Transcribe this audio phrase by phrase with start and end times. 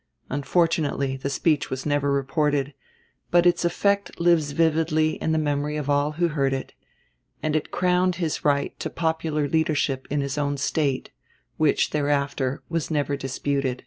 [0.31, 2.73] Unfortunately the speech was never reported;
[3.29, 6.73] but its effect lives vividly in the memory of all who heard it,
[7.43, 11.11] and it crowned his right to popular leadership in his own State,
[11.57, 13.79] which thereafter was never disputed.